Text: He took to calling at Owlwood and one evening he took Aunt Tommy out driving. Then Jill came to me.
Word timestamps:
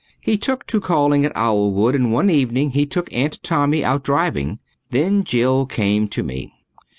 He 0.19 0.35
took 0.35 0.65
to 0.65 0.81
calling 0.81 1.25
at 1.25 1.35
Owlwood 1.37 1.93
and 1.93 2.11
one 2.11 2.31
evening 2.31 2.71
he 2.71 2.87
took 2.87 3.13
Aunt 3.13 3.37
Tommy 3.43 3.85
out 3.85 4.03
driving. 4.03 4.57
Then 4.89 5.23
Jill 5.23 5.67
came 5.67 6.07
to 6.07 6.23
me. 6.23 6.51